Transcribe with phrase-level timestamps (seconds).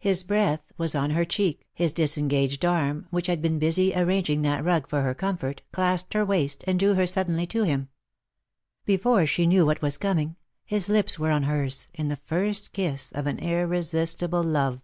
[0.00, 4.64] His breath was on her cheek, his disengaged arm, which had been busy arranging that
[4.64, 7.88] rug for her comfort, clasped her waist, and drew her sud denly to him.
[8.84, 13.12] Before she knew what was coming, his lips were on hers, in the first kiss
[13.12, 14.80] of an irresistible love.